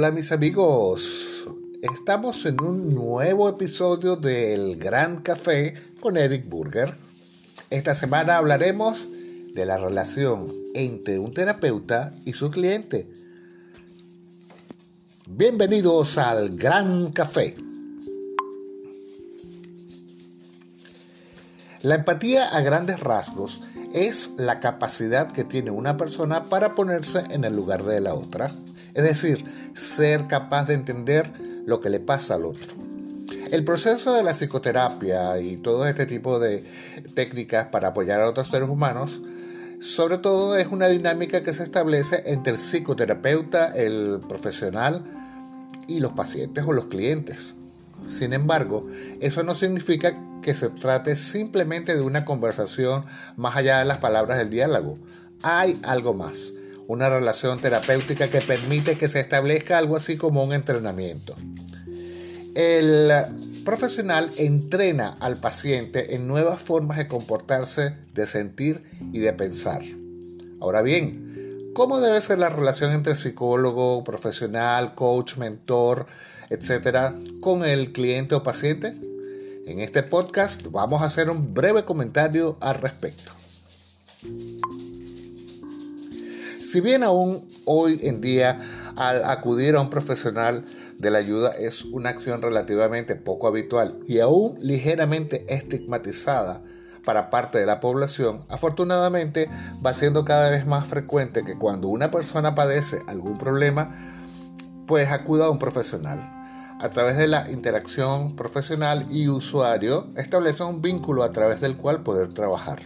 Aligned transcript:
Hola 0.00 0.12
mis 0.12 0.32
amigos, 0.32 1.44
estamos 1.82 2.46
en 2.46 2.62
un 2.62 2.94
nuevo 2.94 3.50
episodio 3.50 4.16
del 4.16 4.78
Gran 4.78 5.20
Café 5.20 5.74
con 6.00 6.16
Eric 6.16 6.48
Burger. 6.48 6.96
Esta 7.68 7.94
semana 7.94 8.38
hablaremos 8.38 9.06
de 9.52 9.66
la 9.66 9.76
relación 9.76 10.50
entre 10.72 11.18
un 11.18 11.34
terapeuta 11.34 12.14
y 12.24 12.32
su 12.32 12.50
cliente. 12.50 13.12
Bienvenidos 15.26 16.16
al 16.16 16.56
Gran 16.56 17.10
Café. 17.10 17.56
La 21.82 21.96
empatía 21.96 22.48
a 22.48 22.62
grandes 22.62 23.00
rasgos 23.00 23.60
es 23.92 24.30
la 24.38 24.60
capacidad 24.60 25.30
que 25.30 25.44
tiene 25.44 25.70
una 25.70 25.98
persona 25.98 26.44
para 26.44 26.74
ponerse 26.74 27.22
en 27.28 27.44
el 27.44 27.54
lugar 27.54 27.84
de 27.84 28.00
la 28.00 28.14
otra, 28.14 28.50
es 28.94 29.04
decir, 29.04 29.44
ser 29.74 30.26
capaz 30.26 30.66
de 30.66 30.74
entender 30.74 31.30
lo 31.66 31.80
que 31.80 31.90
le 31.90 32.00
pasa 32.00 32.34
al 32.34 32.44
otro. 32.44 32.76
El 33.50 33.64
proceso 33.64 34.14
de 34.14 34.22
la 34.22 34.32
psicoterapia 34.32 35.40
y 35.40 35.56
todo 35.56 35.86
este 35.86 36.06
tipo 36.06 36.38
de 36.38 36.64
técnicas 37.14 37.68
para 37.68 37.88
apoyar 37.88 38.20
a 38.20 38.28
otros 38.28 38.48
seres 38.48 38.68
humanos, 38.68 39.20
sobre 39.80 40.18
todo 40.18 40.56
es 40.56 40.68
una 40.68 40.88
dinámica 40.88 41.42
que 41.42 41.52
se 41.52 41.62
establece 41.62 42.22
entre 42.26 42.52
el 42.52 42.58
psicoterapeuta, 42.58 43.74
el 43.74 44.20
profesional 44.28 45.04
y 45.86 46.00
los 46.00 46.12
pacientes 46.12 46.64
o 46.64 46.72
los 46.72 46.86
clientes. 46.86 47.54
Sin 48.06 48.32
embargo, 48.32 48.86
eso 49.20 49.42
no 49.42 49.54
significa 49.54 50.16
que 50.42 50.54
se 50.54 50.68
trate 50.68 51.16
simplemente 51.16 51.94
de 51.94 52.02
una 52.02 52.24
conversación 52.24 53.04
más 53.36 53.56
allá 53.56 53.78
de 53.78 53.84
las 53.84 53.98
palabras 53.98 54.38
del 54.38 54.50
diálogo. 54.50 54.96
Hay 55.42 55.80
algo 55.82 56.14
más, 56.14 56.52
una 56.90 57.08
relación 57.08 57.60
terapéutica 57.60 58.28
que 58.28 58.40
permite 58.40 58.98
que 58.98 59.06
se 59.06 59.20
establezca 59.20 59.78
algo 59.78 59.94
así 59.94 60.16
como 60.16 60.42
un 60.42 60.52
entrenamiento. 60.52 61.36
El 62.56 63.12
profesional 63.64 64.28
entrena 64.38 65.16
al 65.20 65.36
paciente 65.36 66.16
en 66.16 66.26
nuevas 66.26 66.60
formas 66.60 66.98
de 66.98 67.06
comportarse, 67.06 67.94
de 68.12 68.26
sentir 68.26 68.82
y 69.12 69.20
de 69.20 69.32
pensar. 69.32 69.82
Ahora 70.60 70.82
bien, 70.82 71.70
¿cómo 71.74 72.00
debe 72.00 72.20
ser 72.20 72.40
la 72.40 72.48
relación 72.48 72.90
entre 72.90 73.14
psicólogo, 73.14 74.02
profesional, 74.02 74.96
coach, 74.96 75.36
mentor, 75.36 76.08
etcétera, 76.48 77.14
con 77.40 77.64
el 77.64 77.92
cliente 77.92 78.34
o 78.34 78.42
paciente? 78.42 78.96
En 79.64 79.78
este 79.78 80.02
podcast 80.02 80.66
vamos 80.72 81.02
a 81.02 81.04
hacer 81.04 81.30
un 81.30 81.54
breve 81.54 81.84
comentario 81.84 82.56
al 82.60 82.74
respecto. 82.74 83.30
Si 86.70 86.80
bien 86.80 87.02
aún 87.02 87.48
hoy 87.64 87.98
en 88.04 88.20
día 88.20 88.60
al 88.94 89.24
acudir 89.24 89.74
a 89.74 89.80
un 89.80 89.90
profesional 89.90 90.64
de 90.98 91.10
la 91.10 91.18
ayuda 91.18 91.50
es 91.50 91.84
una 91.84 92.10
acción 92.10 92.42
relativamente 92.42 93.16
poco 93.16 93.48
habitual 93.48 93.98
y 94.06 94.20
aún 94.20 94.54
ligeramente 94.60 95.44
estigmatizada 95.48 96.62
para 97.04 97.28
parte 97.28 97.58
de 97.58 97.66
la 97.66 97.80
población, 97.80 98.44
afortunadamente 98.48 99.50
va 99.84 99.92
siendo 99.94 100.24
cada 100.24 100.48
vez 100.48 100.64
más 100.64 100.86
frecuente 100.86 101.44
que 101.44 101.58
cuando 101.58 101.88
una 101.88 102.12
persona 102.12 102.54
padece 102.54 103.00
algún 103.08 103.36
problema, 103.36 103.92
pues 104.86 105.10
acuda 105.10 105.46
a 105.46 105.50
un 105.50 105.58
profesional 105.58 106.20
a 106.78 106.88
través 106.90 107.16
de 107.16 107.26
la 107.26 107.50
interacción 107.50 108.36
profesional 108.36 109.08
y 109.10 109.26
usuario, 109.26 110.12
establece 110.14 110.62
un 110.62 110.80
vínculo 110.80 111.24
a 111.24 111.32
través 111.32 111.60
del 111.60 111.76
cual 111.76 112.04
poder 112.04 112.28
trabajar. 112.28 112.78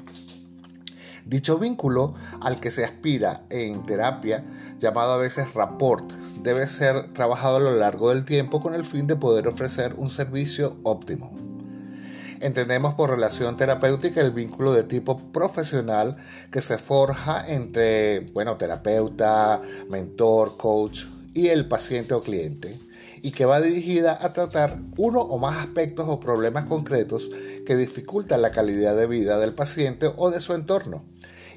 Dicho 1.24 1.58
vínculo 1.58 2.14
al 2.42 2.60
que 2.60 2.70
se 2.70 2.84
aspira 2.84 3.44
en 3.48 3.86
terapia, 3.86 4.44
llamado 4.78 5.12
a 5.12 5.16
veces 5.16 5.54
rapport, 5.54 6.12
debe 6.42 6.66
ser 6.66 7.12
trabajado 7.14 7.56
a 7.56 7.60
lo 7.60 7.76
largo 7.76 8.10
del 8.10 8.26
tiempo 8.26 8.60
con 8.60 8.74
el 8.74 8.84
fin 8.84 9.06
de 9.06 9.16
poder 9.16 9.48
ofrecer 9.48 9.94
un 9.96 10.10
servicio 10.10 10.76
óptimo. 10.82 11.32
Entendemos 12.40 12.92
por 12.92 13.08
relación 13.08 13.56
terapéutica 13.56 14.20
el 14.20 14.32
vínculo 14.32 14.74
de 14.74 14.82
tipo 14.82 15.16
profesional 15.32 16.16
que 16.50 16.60
se 16.60 16.76
forja 16.76 17.48
entre, 17.48 18.20
bueno, 18.32 18.58
terapeuta, 18.58 19.62
mentor, 19.88 20.58
coach 20.58 21.06
y 21.32 21.48
el 21.48 21.66
paciente 21.68 22.12
o 22.12 22.20
cliente 22.20 22.78
y 23.24 23.30
que 23.30 23.46
va 23.46 23.62
dirigida 23.62 24.18
a 24.20 24.34
tratar 24.34 24.78
uno 24.98 25.20
o 25.20 25.38
más 25.38 25.56
aspectos 25.56 26.04
o 26.10 26.20
problemas 26.20 26.66
concretos 26.66 27.30
que 27.64 27.74
dificultan 27.74 28.42
la 28.42 28.50
calidad 28.50 28.94
de 28.94 29.06
vida 29.06 29.38
del 29.38 29.54
paciente 29.54 30.10
o 30.14 30.30
de 30.30 30.40
su 30.40 30.52
entorno 30.52 31.06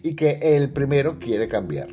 y 0.01 0.15
que 0.15 0.39
el 0.55 0.71
primero 0.71 1.19
quiere 1.19 1.49
cambiar. 1.49 1.89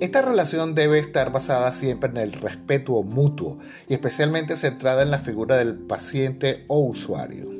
Esta 0.00 0.22
relación 0.22 0.74
debe 0.74 0.98
estar 0.98 1.30
basada 1.30 1.70
siempre 1.72 2.08
en 2.08 2.16
el 2.16 2.32
respeto 2.32 3.02
mutuo 3.02 3.58
y 3.86 3.92
especialmente 3.92 4.56
centrada 4.56 5.02
en 5.02 5.10
la 5.10 5.18
figura 5.18 5.58
del 5.58 5.74
paciente 5.74 6.64
o 6.68 6.78
usuario. 6.78 7.51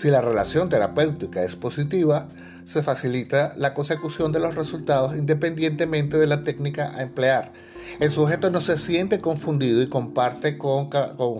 Si 0.00 0.10
la 0.10 0.20
relación 0.20 0.68
terapéutica 0.68 1.42
es 1.42 1.56
positiva, 1.56 2.28
se 2.64 2.82
facilita 2.82 3.54
la 3.56 3.74
consecución 3.74 4.30
de 4.30 4.38
los 4.38 4.54
resultados 4.54 5.16
independientemente 5.16 6.18
de 6.18 6.26
la 6.26 6.44
técnica 6.44 6.92
a 6.94 7.02
emplear 7.02 7.52
el 8.00 8.10
sujeto 8.10 8.50
no 8.50 8.60
se 8.60 8.78
siente 8.78 9.20
confundido 9.20 9.82
y 9.82 9.88
comparte 9.88 10.56
con, 10.56 10.90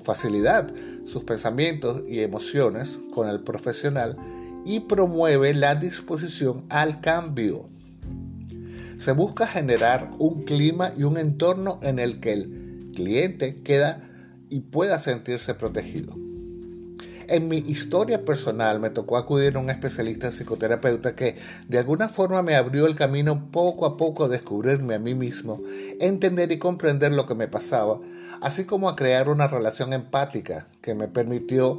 facilidad 0.03 0.73
sus 1.05 1.23
pensamientos 1.23 2.03
y 2.09 2.21
emociones 2.21 2.99
con 3.15 3.29
el 3.29 3.41
profesional 3.41 4.17
y 4.65 4.81
promueve 4.81 5.55
la 5.55 5.77
disposición 5.77 6.65
al 6.69 7.01
cambio. 7.01 7.69
Se 8.97 9.13
busca 9.13 9.47
generar 9.47 10.11
un 10.19 10.43
clima 10.43 10.93
y 10.97 11.05
un 11.05 11.17
entorno 11.17 11.79
en 11.83 12.01
el 12.01 12.19
que 12.19 12.33
el 12.33 12.91
cliente 12.93 13.63
queda 13.63 14.03
y 14.51 14.61
pueda 14.61 14.99
sentirse 14.99 15.55
protegido. 15.55 16.28
En 17.28 17.47
mi 17.47 17.59
historia 17.59 18.25
personal 18.25 18.81
me 18.81 18.89
tocó 18.89 19.19
acudir 19.19 19.55
a 19.55 19.59
un 19.59 19.69
especialista 19.69 20.31
psicoterapeuta 20.31 21.15
que 21.15 21.37
de 21.69 21.77
alguna 21.77 22.09
forma 22.09 22.43
me 22.43 22.55
abrió 22.55 22.87
el 22.87 22.97
camino 22.97 23.50
poco 23.53 23.84
a 23.84 23.99
poco 23.99 24.25
a 24.25 24.28
descubrirme 24.28 24.94
a 24.94 24.99
mí 24.99 25.15
mismo, 25.15 25.61
entender 26.00 26.50
y 26.53 26.59
comprender 26.59 27.12
lo 27.12 27.27
que 27.27 27.34
me 27.34 27.47
pasaba, 27.47 28.00
así 28.41 28.65
como 28.65 28.88
a 28.88 28.97
crear 28.97 29.28
una 29.28 29.47
relación 29.47 29.93
empática 29.93 30.69
que 30.81 30.94
me 30.94 31.06
permitió 31.06 31.78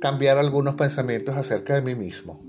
cambiar 0.00 0.36
algunos 0.36 0.74
pensamientos 0.74 1.36
acerca 1.36 1.74
de 1.74 1.82
mí 1.82 1.94
mismo. 1.94 2.40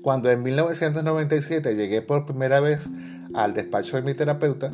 Cuando 0.00 0.30
en 0.30 0.42
1997 0.42 1.76
llegué 1.76 2.00
por 2.00 2.24
primera 2.24 2.60
vez 2.60 2.88
al 3.34 3.52
despacho 3.52 3.96
de 3.96 4.02
mi 4.02 4.14
terapeuta, 4.14 4.70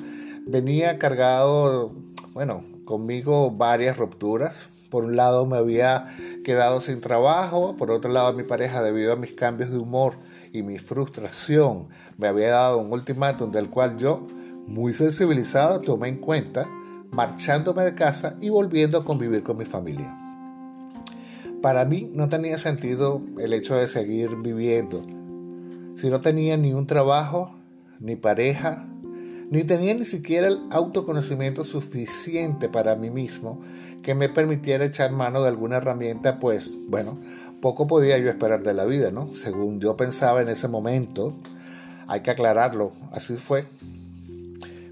venía 0.46 1.00
cargado, 1.00 1.96
bueno, 2.32 2.64
conmigo 2.84 3.50
varias 3.50 3.96
rupturas, 3.96 4.70
por 4.90 5.04
un 5.04 5.16
lado 5.16 5.46
me 5.46 5.56
había 5.56 6.06
quedado 6.44 6.80
sin 6.80 7.00
trabajo, 7.00 7.76
por 7.76 7.90
otro 7.90 8.10
lado 8.10 8.32
mi 8.32 8.42
pareja 8.42 8.82
debido 8.82 9.12
a 9.12 9.16
mis 9.16 9.32
cambios 9.32 9.70
de 9.70 9.78
humor 9.78 10.14
y 10.52 10.62
mi 10.62 10.78
frustración 10.78 11.88
me 12.18 12.28
había 12.28 12.50
dado 12.50 12.78
un 12.78 12.92
ultimátum 12.92 13.50
del 13.50 13.68
cual 13.68 13.96
yo, 13.96 14.26
muy 14.66 14.94
sensibilizado, 14.94 15.80
tomé 15.80 16.08
en 16.08 16.18
cuenta, 16.18 16.68
marchándome 17.10 17.84
de 17.84 17.94
casa 17.94 18.36
y 18.40 18.48
volviendo 18.48 18.98
a 18.98 19.04
convivir 19.04 19.42
con 19.42 19.58
mi 19.58 19.64
familia. 19.64 20.16
Para 21.62 21.84
mí 21.84 22.10
no 22.12 22.28
tenía 22.28 22.58
sentido 22.58 23.22
el 23.38 23.52
hecho 23.52 23.76
de 23.76 23.88
seguir 23.88 24.36
viviendo. 24.36 25.04
Si 25.94 26.08
no 26.10 26.20
tenía 26.20 26.56
ni 26.56 26.72
un 26.72 26.86
trabajo, 26.86 27.56
ni 27.98 28.16
pareja, 28.16 28.86
ni 29.50 29.64
tenía 29.64 29.94
ni 29.94 30.04
siquiera 30.04 30.48
el 30.48 30.60
autoconocimiento 30.70 31.64
suficiente 31.64 32.68
para 32.68 32.96
mí 32.96 33.10
mismo 33.10 33.60
que 34.02 34.14
me 34.14 34.28
permitiera 34.28 34.84
echar 34.84 35.10
mano 35.10 35.42
de 35.42 35.48
alguna 35.48 35.78
herramienta, 35.78 36.38
pues 36.38 36.72
bueno, 36.88 37.18
poco 37.60 37.86
podía 37.86 38.18
yo 38.18 38.28
esperar 38.28 38.62
de 38.62 38.74
la 38.74 38.84
vida, 38.84 39.10
¿no? 39.10 39.32
Según 39.32 39.80
yo 39.80 39.96
pensaba 39.96 40.42
en 40.42 40.48
ese 40.48 40.68
momento, 40.68 41.34
hay 42.06 42.20
que 42.20 42.30
aclararlo, 42.30 42.92
así 43.12 43.34
fue. 43.34 43.64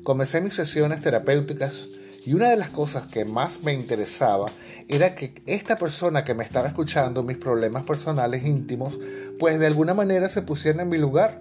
Comencé 0.02 0.40
mis 0.40 0.54
sesiones 0.54 1.00
terapéuticas 1.00 1.88
y 2.26 2.34
una 2.34 2.50
de 2.50 2.56
las 2.56 2.70
cosas 2.70 3.06
que 3.06 3.24
más 3.24 3.62
me 3.62 3.72
interesaba 3.72 4.46
era 4.88 5.14
que 5.14 5.42
esta 5.46 5.78
persona 5.78 6.24
que 6.24 6.34
me 6.34 6.44
estaba 6.44 6.68
escuchando 6.68 7.22
mis 7.22 7.38
problemas 7.38 7.84
personales 7.84 8.44
íntimos, 8.44 8.98
pues 9.38 9.58
de 9.58 9.66
alguna 9.66 9.94
manera 9.94 10.28
se 10.28 10.42
pusiera 10.42 10.82
en 10.82 10.88
mi 10.88 10.98
lugar, 10.98 11.40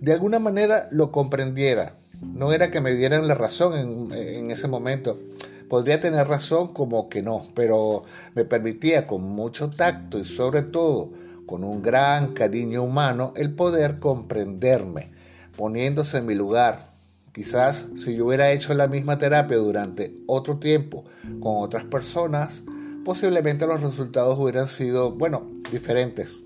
de 0.00 0.12
alguna 0.12 0.38
manera 0.38 0.88
lo 0.90 1.12
comprendiera, 1.12 1.96
no 2.22 2.52
era 2.52 2.70
que 2.70 2.80
me 2.80 2.94
dieran 2.94 3.28
la 3.28 3.34
razón 3.34 4.10
en, 4.12 4.50
ese 4.50 4.68
momento. 4.68 5.18
Podría 5.68 6.00
tener 6.00 6.28
razón 6.28 6.72
como 6.72 7.08
que 7.08 7.22
no, 7.22 7.46
pero 7.54 8.04
me 8.34 8.44
permitía 8.44 9.06
con 9.06 9.22
mucho 9.22 9.70
tacto 9.70 10.18
y 10.18 10.24
sobre 10.24 10.62
todo 10.62 11.10
con 11.46 11.64
un 11.64 11.82
gran 11.82 12.34
cariño 12.34 12.82
humano 12.82 13.32
el 13.36 13.54
poder 13.54 13.98
comprenderme, 13.98 15.10
poniéndose 15.56 16.18
en 16.18 16.26
mi 16.26 16.34
lugar. 16.34 16.80
Quizás 17.32 17.88
si 17.96 18.14
yo 18.14 18.26
hubiera 18.26 18.52
hecho 18.52 18.74
la 18.74 18.88
misma 18.88 19.16
terapia 19.16 19.56
durante 19.56 20.14
otro 20.26 20.58
tiempo 20.58 21.04
con 21.40 21.56
otras 21.56 21.84
personas, 21.84 22.64
posiblemente 23.04 23.66
los 23.66 23.80
resultados 23.80 24.38
hubieran 24.38 24.68
sido, 24.68 25.12
bueno, 25.12 25.50
diferentes. 25.70 26.44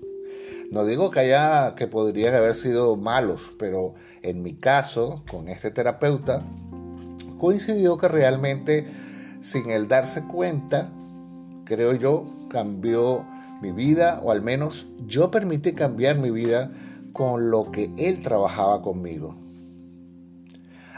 No 0.69 0.85
digo 0.85 1.11
que 1.11 1.21
haya 1.21 1.75
que 1.75 1.87
podrían 1.87 2.35
haber 2.35 2.53
sido 2.53 2.97
malos, 2.97 3.53
pero 3.57 3.93
en 4.21 4.43
mi 4.43 4.53
caso, 4.53 5.23
con 5.29 5.47
este 5.47 5.71
terapeuta, 5.71 6.41
coincidió 7.39 7.97
que 7.97 8.09
realmente, 8.09 8.85
sin 9.39 9.69
él 9.69 9.87
darse 9.87 10.25
cuenta, 10.25 10.91
creo 11.63 11.93
yo, 11.93 12.25
cambió 12.49 13.25
mi 13.61 13.71
vida, 13.71 14.19
o 14.21 14.31
al 14.31 14.41
menos 14.41 14.87
yo 15.05 15.31
permití 15.31 15.71
cambiar 15.71 16.17
mi 16.17 16.31
vida 16.31 16.71
con 17.13 17.49
lo 17.49 17.71
que 17.71 17.89
él 17.97 18.21
trabajaba 18.21 18.81
conmigo. 18.81 19.35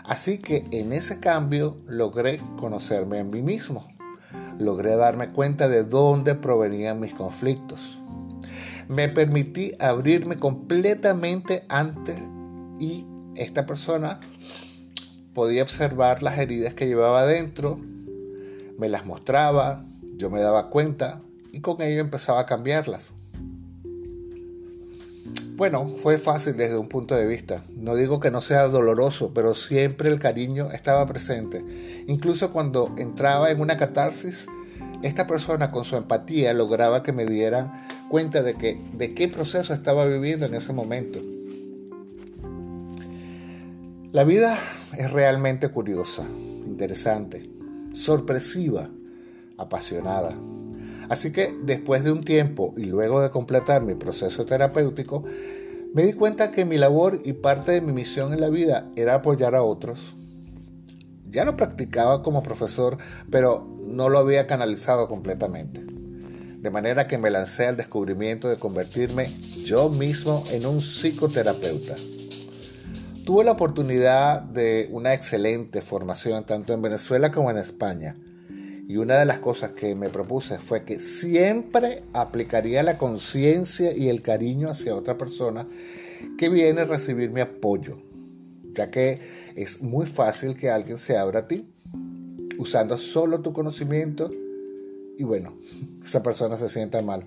Así 0.04 0.39
que 0.39 0.65
en 0.72 0.94
ese 0.94 1.19
cambio 1.19 1.77
logré 1.86 2.39
conocerme 2.57 3.19
a 3.19 3.24
mí 3.24 3.44
mismo. 3.44 3.88
Logré 4.57 4.95
darme 4.95 5.30
cuenta 5.30 5.68
de 5.68 5.83
dónde 5.83 6.33
provenían 6.33 7.00
mis 7.00 7.13
conflictos. 7.13 8.00
Me 8.89 9.07
permití 9.07 9.71
abrirme 9.80 10.38
completamente 10.38 11.63
ante 11.69 12.18
y 12.80 13.06
esta 13.36 13.68
persona 13.68 14.19
podía 15.33 15.62
observar 15.62 16.24
las 16.24 16.39
heridas 16.39 16.74
que 16.74 16.88
llevaba 16.88 17.21
adentro, 17.21 17.80
me 18.80 18.89
las 18.89 19.06
mostraba, 19.06 19.86
yo 20.18 20.31
me 20.31 20.41
daba 20.41 20.71
cuenta 20.71 21.21
y 21.51 21.62
con 21.62 21.81
ello 21.81 22.01
empezaba 22.01 22.41
a 22.41 22.45
cambiarlas. 22.47 23.13
Bueno, 25.56 25.88
fue 25.97 26.18
fácil 26.18 26.57
desde 26.57 26.77
un 26.77 26.88
punto 26.88 27.15
de 27.15 27.27
vista. 27.27 27.63
No 27.75 27.95
digo 27.95 28.19
que 28.19 28.31
no 28.31 28.41
sea 28.41 28.68
doloroso, 28.69 29.33
pero 29.36 29.53
siempre 29.53 30.09
el 30.09 30.19
cariño 30.19 30.71
estaba 30.71 31.06
presente. 31.06 31.63
Incluso 32.07 32.51
cuando 32.51 32.95
entraba 32.97 33.51
en 33.51 33.62
una 33.62 33.77
catarsis, 33.77 34.47
esta 35.01 35.28
persona 35.28 35.72
con 35.72 35.84
su 35.84 35.96
empatía 35.96 36.54
lograba 36.54 37.04
que 37.04 37.13
me 37.13 37.25
diera 37.25 37.88
cuenta 38.10 38.44
de, 38.44 38.56
que, 38.56 38.80
de 38.94 39.13
qué 39.13 39.28
proceso 39.28 39.74
estaba 39.74 40.06
viviendo 40.06 40.46
en 40.46 40.54
ese 40.56 40.74
momento. 40.74 41.19
La 44.12 44.24
vida 44.24 44.57
es 44.98 45.12
realmente 45.12 45.69
curiosa, 45.69 46.25
interesante, 46.68 47.50
sorpresiva, 47.94 48.90
apasionada. 49.57 50.36
Así 51.10 51.31
que 51.31 51.56
después 51.63 52.04
de 52.04 52.12
un 52.12 52.24
tiempo 52.24 52.74
y 52.75 52.86
luego 52.86 53.22
de 53.22 53.30
completar 53.30 53.81
mi 53.84 53.96
proceso 53.96 54.46
terapéutico, 54.46 55.24
me 55.94 56.04
di 56.04 56.13
cuenta 56.13 56.51
que 56.51 56.66
mi 56.66 56.78
labor 56.78 57.19
y 57.24 57.34
parte 57.34 57.72
de 57.72 57.81
mi 57.81 57.94
misión 57.94 58.34
en 58.34 58.42
la 58.42 58.50
vida 58.50 58.92
era 58.96 59.16
apoyar 59.16 59.56
a 59.56 59.63
otros. 59.63 60.16
Ya 61.30 61.46
lo 61.46 61.56
practicaba 61.56 62.24
como 62.24 62.44
profesor, 62.44 62.98
pero 63.30 63.66
no 63.81 64.10
lo 64.10 64.20
había 64.20 64.48
canalizado 64.48 65.08
completamente. 65.08 65.81
De 65.81 66.70
manera 66.70 67.08
que 67.08 67.18
me 67.18 67.30
lancé 67.30 67.68
al 67.68 67.78
descubrimiento 67.78 68.50
de 68.50 68.58
convertirme 68.58 69.28
yo 69.64 69.90
mismo 69.90 70.44
en 70.52 70.66
un 70.66 70.81
psicoterapeuta. 70.81 71.96
Tuve 73.26 73.44
la 73.44 73.52
oportunidad 73.52 74.42
de 74.42 74.90
una 74.92 75.14
excelente 75.14 75.81
formación 75.81 76.46
tanto 76.46 76.74
en 76.74 76.81
Venezuela 76.81 77.32
como 77.32 77.52
en 77.52 77.58
España 77.58 78.16
y 78.90 78.98
una 78.98 79.20
de 79.20 79.25
las 79.25 79.38
cosas 79.38 79.70
que 79.70 79.94
me 79.94 80.10
propuse 80.10 80.58
fue 80.58 80.84
que 80.84 81.00
siempre 81.00 82.02
aplicaría 82.12 82.82
la 82.82 82.98
conciencia 82.98 83.96
y 83.96 84.10
el 84.10 84.24
cariño 84.24 84.68
hacia 84.68 84.96
otra 84.96 85.16
persona 85.16 85.68
que 86.40 86.50
viene 86.50 86.82
a 86.82 86.86
recibir 86.86 87.30
mi 87.30 87.40
apoyo, 87.40 87.98
ya 88.74 88.90
que 88.90 89.20
es 89.64 89.82
muy 89.82 90.06
fácil 90.06 90.56
que 90.56 90.70
alguien 90.70 90.98
se 90.98 91.18
abra 91.18 91.42
a 91.42 91.48
ti 91.48 91.74
usando 92.58 92.98
solo 92.98 93.42
tu 93.42 93.54
conocimiento 93.54 94.32
y 95.18 95.24
bueno, 95.24 95.54
esa 96.04 96.24
persona 96.24 96.56
se 96.56 96.70
sienta 96.70 97.02
mal. 97.02 97.26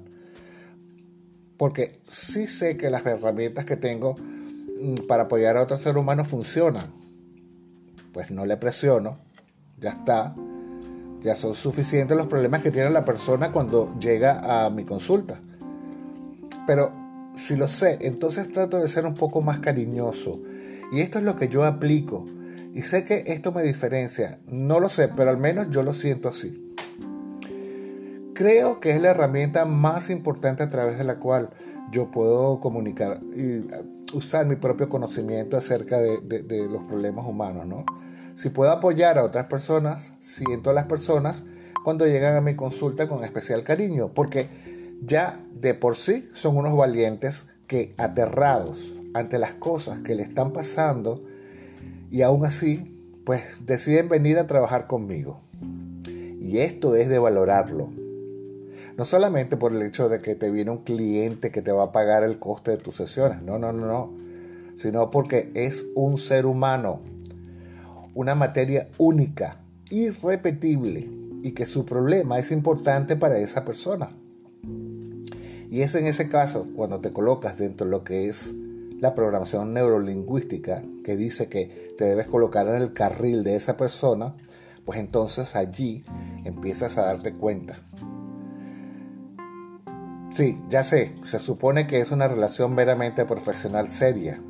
Porque 1.57 2.01
sí 2.09 2.47
sé 2.47 2.77
que 2.77 2.91
las 2.91 3.07
herramientas 3.07 3.65
que 3.65 3.77
tengo 3.77 4.15
mm, 4.17 5.07
para 5.07 5.25
apoyar 5.25 5.57
a 5.57 5.63
otro 5.63 5.77
ser 5.77 5.97
humano 5.97 6.25
funcionan. 6.25 6.93
Pues 8.13 8.31
no 8.31 8.45
le 8.45 8.57
presiono, 8.57 9.19
ya 9.79 9.91
está 9.91 10.35
ya 11.23 11.37
son 11.37 11.55
suficientes 11.55 12.17
los 12.17 12.27
problemas 12.27 12.63
que 12.63 12.71
tiene 12.71 12.91
la 12.91 13.05
persona 13.05 13.53
cuando 13.53 13.97
llega 13.99 14.65
a 14.65 14.71
mi 14.71 14.85
consulta. 14.85 15.41
Pero 16.67 16.93
si 17.37 17.57
lo 17.57 17.69
sé, 17.69 17.99
entonces 18.01 18.53
trato 18.53 18.79
de 18.79 18.89
ser 18.89 19.07
un 19.07 19.15
poco 19.15 19.41
más 19.41 19.61
cariñoso. 19.61 20.41
Y 20.93 21.01
esto 21.01 21.19
es 21.19 21.25
lo 21.25 21.37
que 21.37 21.49
yo 21.49 21.65
aplico. 21.65 22.27
Y 22.75 22.83
sé 22.83 23.05
que 23.05 23.25
esto 23.27 23.51
me 23.51 23.63
diferencia. 23.63 24.39
No 24.47 24.79
lo 24.79 24.91
sé, 24.91 25.09
pero 25.09 25.31
al 25.31 25.39
menos 25.39 25.71
yo 25.71 25.83
lo 25.83 25.95
siento 25.95 26.29
así. 26.29 26.75
Creo 28.35 28.79
que 28.79 28.91
es 28.91 29.01
la 29.01 29.11
herramienta 29.11 29.65
más 29.65 30.11
importante 30.11 30.63
a 30.63 30.69
través 30.69 30.99
de 30.99 31.05
la 31.05 31.19
cual 31.19 31.51
yo 31.91 32.11
puedo 32.11 32.61
comunicar 32.61 33.21
y 33.37 33.59
uh, 33.59 33.67
usar 34.15 34.47
mi 34.47 34.57
propio 34.57 34.89
conocimiento 34.89 35.57
acerca 35.57 35.99
de, 35.99 36.69
los 36.71 36.83
problemas 36.85 37.27
humanos, 37.27 37.67
¿no? 37.67 37.85
Si 38.35 38.51
puedo 38.51 38.71
apoyar 38.71 39.19
a 39.19 39.25
otras 39.25 39.47
personas, 39.47 40.13
siento 40.21 40.71
a 40.71 40.73
las 40.73 40.85
personas 40.85 41.45
cuando 41.85 42.07
llegan 42.07 42.37
a 42.37 42.41
mi 42.41 42.55
consulta 42.55 43.07
con 43.07 43.25
especial 43.25 43.65
cariño, 43.65 44.13
porque 44.15 44.49
ya 45.03 45.41
de 45.55 45.75
por 45.75 45.97
sí 45.97 46.31
son 46.33 46.57
unos 46.57 46.77
valientes 46.77 47.47
que 47.67 47.95
aterrados 47.99 48.95
ante 49.15 49.39
las 49.39 49.55
cosas 49.55 50.01
que 50.01 50.15
le 50.15 50.23
están 50.23 50.53
pasando 50.53 51.25
y 52.11 52.23
aún 52.23 52.45
así, 52.45 52.99
pues 53.25 53.67
deciden 53.67 54.09
venir 54.09 54.39
a 54.39 54.47
trabajar 54.47 54.87
conmigo. 54.87 55.41
Y 56.41 56.59
esto 56.59 56.97
es 56.97 57.09
de 57.09 57.19
valorarlo. 57.19 57.91
No 58.97 59.05
solamente 59.05 59.57
por 59.57 59.73
el 59.73 59.83
hecho 59.83 60.09
de 60.09 60.21
que 60.21 60.35
te 60.35 60.51
viene 60.51 60.71
un 60.71 60.85
cliente 60.85 61.51
que 61.51 61.63
te 61.63 61.73
va 61.73 61.85
a 61.85 61.93
pagar 61.93 62.25
el 62.25 62.39
coste 62.39 62.73
de 62.73 62.77
tus 62.77 62.97
sesiones, 62.97 63.43
no, 63.43 63.59
no, 63.59 63.73
no, 63.73 63.87
no, 63.87 64.13
sino 64.77 65.11
porque 65.11 65.51
es 65.55 65.87
un 65.95 66.19
ser 66.19 66.45
humano 66.45 67.01
una 68.15 68.35
materia 68.35 68.89
única, 68.99 69.61
irrepetible 69.91 71.09
y 71.43 71.53
que 71.53 71.67
su 71.67 71.85
problema 71.85 72.39
es 72.39 72.51
importante 72.51 73.17
para 73.17 73.39
esa 73.39 73.65
persona. 73.65 74.11
Y 75.71 75.81
es 75.81 75.95
en 75.95 76.07
ese 76.07 76.29
caso 76.29 76.67
cuando 76.77 77.01
te 77.01 77.13
colocas 77.13 77.59
dentro 77.59 77.87
de 77.87 77.91
lo 77.91 78.05
que 78.05 78.29
es 78.29 78.55
la 79.03 79.17
programación 79.17 79.75
neurolingüística, 79.75 80.81
que 81.03 81.17
dice 81.17 81.49
que 81.49 81.93
te 81.99 82.05
debes 82.05 82.29
colocar 82.29 82.69
en 82.69 82.77
el 82.77 82.93
carril 82.93 83.43
de 83.43 83.57
esa 83.57 83.77
persona, 83.77 84.37
pues 84.85 85.01
entonces 85.01 85.57
allí 85.57 86.05
empiezas 86.45 86.99
a 86.99 87.07
darte 87.07 87.35
cuenta. 87.35 87.75
Sí, 90.31 90.63
ya 90.69 90.85
sé, 90.85 91.17
se 91.25 91.41
supone 91.41 91.89
que 91.89 92.01
es 92.01 92.13
una 92.13 92.29
relación 92.29 92.77
meramente 92.77 93.25
profesional 93.25 93.89
seria, 93.89 94.41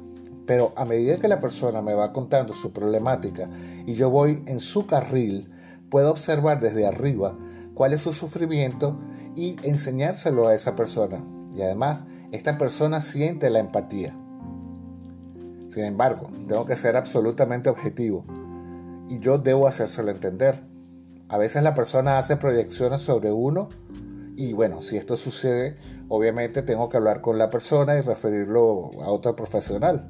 pero 0.44 0.74
a 0.76 0.84
medida 0.84 1.16
que 1.16 1.28
la 1.28 1.38
persona 1.38 1.80
me 1.80 1.94
va 1.94 2.12
contando 2.12 2.52
su 2.52 2.74
problemática 2.74 3.48
y 3.86 3.94
yo 3.94 4.10
voy 4.10 4.42
en 4.44 4.60
su 4.60 4.86
carril, 4.86 5.50
puedo 5.88 6.10
observar 6.10 6.60
desde 6.60 6.86
arriba 6.86 7.38
cuál 7.72 7.94
es 7.94 8.02
su 8.02 8.12
sufrimiento 8.12 9.00
y 9.34 9.56
enseñárselo 9.62 10.46
a 10.46 10.54
esa 10.54 10.76
persona. 10.76 11.24
Y 11.56 11.62
además, 11.62 12.04
esta 12.32 12.58
persona 12.58 13.00
siente 13.00 13.48
la 13.48 13.58
empatía. 13.58 14.14
Sin 15.72 15.86
embargo, 15.86 16.28
tengo 16.48 16.66
que 16.66 16.76
ser 16.76 16.98
absolutamente 16.98 17.70
objetivo 17.70 18.26
y 19.08 19.20
yo 19.20 19.38
debo 19.38 19.66
hacérselo 19.66 20.10
entender. 20.10 20.62
A 21.30 21.38
veces 21.38 21.62
la 21.62 21.72
persona 21.72 22.18
hace 22.18 22.36
proyecciones 22.36 23.00
sobre 23.00 23.32
uno 23.32 23.70
y 24.36 24.52
bueno, 24.52 24.82
si 24.82 24.98
esto 24.98 25.16
sucede, 25.16 25.78
obviamente 26.08 26.60
tengo 26.60 26.90
que 26.90 26.98
hablar 26.98 27.22
con 27.22 27.38
la 27.38 27.48
persona 27.48 27.96
y 27.96 28.02
referirlo 28.02 28.90
a 29.00 29.08
otro 29.08 29.34
profesional. 29.34 30.08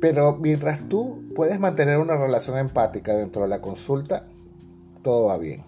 Pero 0.00 0.36
mientras 0.36 0.88
tú 0.88 1.24
puedes 1.34 1.58
mantener 1.58 1.98
una 1.98 2.16
relación 2.16 2.56
empática 2.56 3.16
dentro 3.16 3.42
de 3.42 3.48
la 3.48 3.60
consulta, 3.60 4.26
todo 5.02 5.26
va 5.26 5.38
bien. 5.38 5.64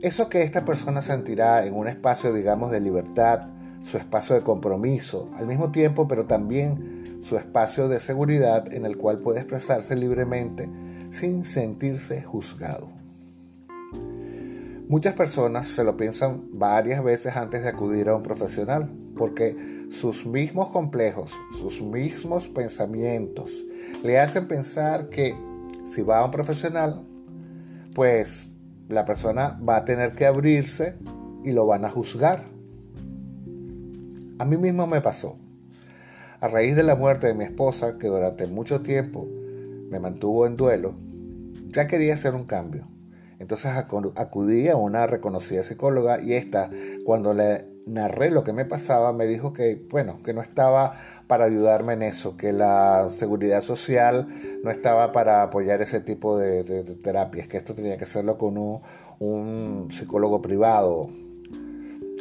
Eso 0.00 0.30
que 0.30 0.40
esta 0.40 0.64
persona 0.64 1.02
sentirá 1.02 1.66
en 1.66 1.74
un 1.74 1.88
espacio, 1.88 2.32
digamos, 2.32 2.70
de 2.70 2.80
libertad, 2.80 3.48
su 3.82 3.98
espacio 3.98 4.34
de 4.34 4.40
compromiso, 4.40 5.28
al 5.36 5.46
mismo 5.46 5.72
tiempo, 5.72 6.08
pero 6.08 6.24
también 6.24 7.01
su 7.22 7.36
espacio 7.36 7.88
de 7.88 8.00
seguridad 8.00 8.72
en 8.74 8.84
el 8.84 8.98
cual 8.98 9.20
puede 9.20 9.38
expresarse 9.38 9.96
libremente 9.96 10.68
sin 11.10 11.44
sentirse 11.44 12.22
juzgado. 12.22 12.88
Muchas 14.88 15.14
personas 15.14 15.68
se 15.68 15.84
lo 15.84 15.96
piensan 15.96 16.48
varias 16.52 17.02
veces 17.02 17.36
antes 17.36 17.62
de 17.62 17.70
acudir 17.70 18.08
a 18.08 18.16
un 18.16 18.22
profesional, 18.22 18.90
porque 19.16 19.86
sus 19.90 20.26
mismos 20.26 20.68
complejos, 20.68 21.32
sus 21.58 21.80
mismos 21.80 22.48
pensamientos 22.48 23.50
le 24.02 24.18
hacen 24.18 24.48
pensar 24.48 25.08
que 25.08 25.34
si 25.84 26.02
va 26.02 26.18
a 26.18 26.24
un 26.24 26.30
profesional, 26.30 27.06
pues 27.94 28.50
la 28.88 29.04
persona 29.04 29.58
va 29.66 29.76
a 29.76 29.84
tener 29.84 30.14
que 30.14 30.26
abrirse 30.26 30.98
y 31.44 31.52
lo 31.52 31.66
van 31.66 31.84
a 31.84 31.90
juzgar. 31.90 32.42
A 34.38 34.44
mí 34.44 34.56
mismo 34.56 34.86
me 34.86 35.00
pasó. 35.00 35.38
A 36.42 36.48
raíz 36.48 36.74
de 36.74 36.82
la 36.82 36.96
muerte 36.96 37.28
de 37.28 37.34
mi 37.34 37.44
esposa, 37.44 37.98
que 37.98 38.08
durante 38.08 38.48
mucho 38.48 38.80
tiempo 38.80 39.28
me 39.88 40.00
mantuvo 40.00 40.44
en 40.44 40.56
duelo, 40.56 40.96
ya 41.68 41.86
quería 41.86 42.14
hacer 42.14 42.34
un 42.34 42.46
cambio. 42.46 42.82
Entonces 43.38 43.70
acudí 43.76 44.66
a 44.66 44.74
una 44.74 45.06
reconocida 45.06 45.62
psicóloga 45.62 46.20
y 46.20 46.32
esta, 46.32 46.68
cuando 47.04 47.32
le 47.32 47.64
narré 47.86 48.32
lo 48.32 48.42
que 48.42 48.52
me 48.52 48.64
pasaba, 48.64 49.12
me 49.12 49.28
dijo 49.28 49.52
que, 49.52 49.86
bueno, 49.88 50.20
que 50.24 50.34
no 50.34 50.42
estaba 50.42 50.94
para 51.28 51.44
ayudarme 51.44 51.92
en 51.92 52.02
eso, 52.02 52.36
que 52.36 52.52
la 52.52 53.06
seguridad 53.10 53.62
social 53.62 54.26
no 54.64 54.72
estaba 54.72 55.12
para 55.12 55.44
apoyar 55.44 55.80
ese 55.80 56.00
tipo 56.00 56.36
de, 56.38 56.64
terapias, 57.04 57.46
que 57.46 57.58
esto 57.58 57.72
tenía 57.72 57.96
que 57.96 58.02
hacerlo 58.02 58.36
con 58.36 58.58
un, 58.58 58.80
un 59.20 59.92
psicólogo 59.92 60.42
privado, 60.42 61.08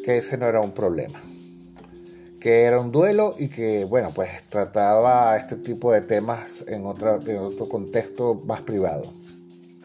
que 0.05 0.17
ese 0.17 0.37
no 0.37 0.45
era 0.45 0.61
un 0.61 0.73
problema 0.73 1.19
que 2.41 2.63
era 2.63 2.79
un 2.79 2.91
duelo 2.91 3.35
y 3.37 3.49
que, 3.49 3.85
bueno, 3.85 4.09
pues 4.13 4.29
trataba 4.49 5.37
este 5.37 5.57
tipo 5.57 5.93
de 5.93 6.01
temas 6.01 6.65
en, 6.67 6.87
otro 6.87 7.19
contexto 7.69 8.41
más 8.45 8.61
privado. 8.61 9.03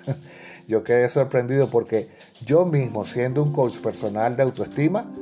yo 0.66 0.82
quedé 0.82 1.08
sorprendido 1.10 1.68
porque 1.68 2.08
yo 2.46 2.64
mismo, 2.64 3.04
siendo 3.04 3.42
un 3.42 3.52
coach 3.52 3.76
personal 3.78 4.38
de 4.38 4.42
autoestima, 4.42 5.12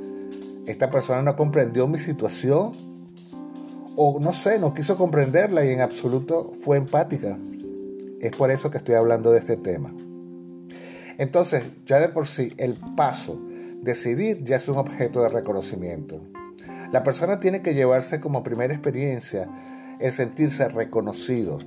esta 0.66 0.90
persona 0.90 1.22
no 1.22 1.34
comprendió 1.34 1.88
mi 1.88 1.98
situación 1.98 2.72
o 3.96 4.20
no 4.20 4.32
sé, 4.32 4.60
no 4.60 4.72
quiso 4.72 4.96
comprenderla 4.96 5.64
y 5.64 5.70
en 5.70 5.80
absoluto 5.80 6.52
fue 6.60 6.76
empática. 6.76 7.36
Es 8.20 8.30
por 8.36 8.52
eso 8.52 8.70
que 8.70 8.78
estoy 8.78 8.94
hablando 8.94 9.32
de 9.32 9.40
este 9.40 9.56
tema. 9.56 9.92
Entonces, 11.18 11.64
ya 11.84 11.98
de 11.98 12.08
por 12.08 12.28
sí, 12.28 12.52
el 12.58 12.74
paso, 12.96 13.40
decidir, 13.82 14.44
ya 14.44 14.56
es 14.56 14.68
un 14.68 14.78
objeto 14.78 15.20
de 15.22 15.30
reconocimiento. 15.30 16.33
La 16.94 17.02
persona 17.02 17.40
tiene 17.40 17.60
que 17.60 17.74
llevarse 17.74 18.20
como 18.20 18.44
primera 18.44 18.72
experiencia 18.72 19.48
el 19.98 20.12
sentirse 20.12 20.68
reconocido. 20.68 21.58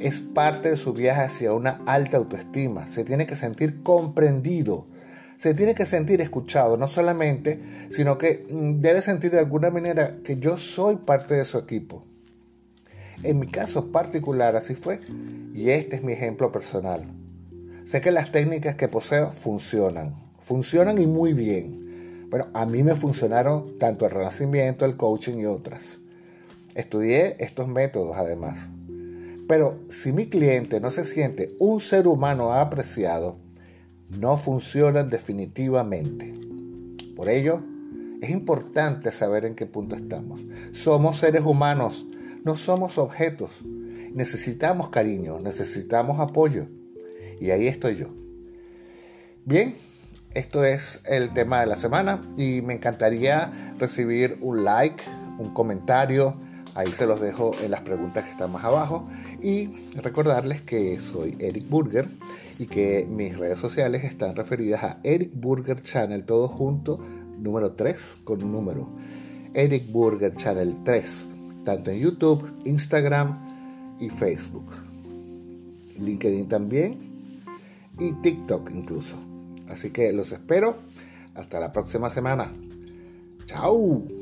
Es 0.00 0.20
parte 0.20 0.70
de 0.70 0.76
su 0.76 0.92
viaje 0.92 1.20
hacia 1.20 1.52
una 1.52 1.80
alta 1.86 2.16
autoestima. 2.16 2.88
Se 2.88 3.04
tiene 3.04 3.24
que 3.24 3.36
sentir 3.36 3.84
comprendido. 3.84 4.88
Se 5.36 5.54
tiene 5.54 5.76
que 5.76 5.86
sentir 5.86 6.20
escuchado, 6.20 6.76
no 6.76 6.88
solamente, 6.88 7.60
sino 7.90 8.18
que 8.18 8.44
mm, 8.50 8.80
debe 8.80 9.00
sentir 9.00 9.30
de 9.30 9.38
alguna 9.38 9.70
manera 9.70 10.16
que 10.24 10.36
yo 10.38 10.58
soy 10.58 10.96
parte 10.96 11.34
de 11.34 11.44
su 11.44 11.56
equipo. 11.56 12.04
En 13.22 13.38
mi 13.38 13.46
caso 13.46 13.92
particular 13.92 14.56
así 14.56 14.74
fue 14.74 14.98
y 15.54 15.70
este 15.70 15.94
es 15.94 16.02
mi 16.02 16.14
ejemplo 16.14 16.50
personal. 16.50 17.04
Sé 17.84 18.00
que 18.00 18.10
las 18.10 18.32
técnicas 18.32 18.74
que 18.74 18.88
poseo 18.88 19.30
funcionan, 19.30 20.16
funcionan 20.40 21.00
y 21.00 21.06
muy 21.06 21.32
bien. 21.32 21.81
Bueno, 22.32 22.46
a 22.54 22.64
mí 22.64 22.82
me 22.82 22.94
funcionaron 22.94 23.78
tanto 23.78 24.06
el 24.06 24.10
renacimiento, 24.10 24.86
el 24.86 24.96
coaching 24.96 25.40
y 25.40 25.44
otras. 25.44 25.98
Estudié 26.74 27.36
estos 27.40 27.68
métodos 27.68 28.16
además. 28.16 28.70
Pero 29.46 29.78
si 29.90 30.14
mi 30.14 30.30
cliente 30.30 30.80
no 30.80 30.90
se 30.90 31.04
siente 31.04 31.54
un 31.58 31.82
ser 31.82 32.08
humano 32.08 32.54
apreciado, 32.54 33.36
no 34.18 34.38
funcionan 34.38 35.10
definitivamente. 35.10 36.32
Por 37.14 37.28
ello, 37.28 37.60
es 38.22 38.30
importante 38.30 39.12
saber 39.12 39.44
en 39.44 39.54
qué 39.54 39.66
punto 39.66 39.94
estamos. 39.94 40.40
Somos 40.72 41.18
seres 41.18 41.42
humanos, 41.44 42.06
no 42.44 42.56
somos 42.56 42.96
objetos. 42.96 43.60
Necesitamos 44.14 44.88
cariño, 44.88 45.38
necesitamos 45.38 46.18
apoyo. 46.18 46.66
Y 47.42 47.50
ahí 47.50 47.66
estoy 47.66 47.96
yo. 47.96 48.06
Bien, 49.44 49.74
esto 50.34 50.64
es 50.64 51.02
el 51.06 51.32
tema 51.32 51.60
de 51.60 51.66
la 51.66 51.76
semana 51.76 52.20
y 52.36 52.62
me 52.62 52.74
encantaría 52.74 53.74
recibir 53.78 54.38
un 54.40 54.64
like, 54.64 55.02
un 55.38 55.52
comentario. 55.52 56.34
Ahí 56.74 56.88
se 56.88 57.06
los 57.06 57.20
dejo 57.20 57.52
en 57.62 57.70
las 57.70 57.80
preguntas 57.82 58.24
que 58.24 58.30
están 58.30 58.50
más 58.50 58.64
abajo. 58.64 59.08
Y 59.40 59.68
recordarles 59.96 60.62
que 60.62 60.98
soy 60.98 61.36
Eric 61.38 61.68
Burger 61.68 62.08
y 62.58 62.66
que 62.66 63.06
mis 63.08 63.36
redes 63.36 63.58
sociales 63.58 64.04
están 64.04 64.34
referidas 64.36 64.82
a 64.84 64.98
Eric 65.02 65.32
Burger 65.34 65.82
Channel, 65.82 66.24
todo 66.24 66.48
junto, 66.48 66.98
número 67.38 67.72
3 67.72 68.18
con 68.24 68.42
un 68.42 68.52
número. 68.52 68.88
Eric 69.54 69.90
Burger 69.92 70.34
Channel 70.34 70.76
3, 70.84 71.26
tanto 71.64 71.90
en 71.90 71.98
YouTube, 71.98 72.54
Instagram 72.64 73.96
y 74.00 74.08
Facebook. 74.08 74.72
LinkedIn 75.98 76.48
también 76.48 76.98
y 77.98 78.12
TikTok 78.22 78.70
incluso. 78.70 79.31
Así 79.68 79.90
que 79.90 80.12
los 80.12 80.32
espero. 80.32 80.76
Hasta 81.34 81.60
la 81.60 81.72
próxima 81.72 82.10
semana. 82.10 82.52
Chao. 83.46 84.21